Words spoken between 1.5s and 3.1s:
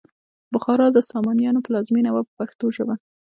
پلازمینه وه په پښتو ژبه.